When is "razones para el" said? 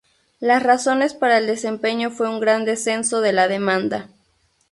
0.63-1.45